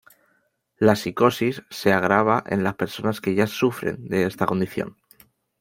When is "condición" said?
4.47-4.97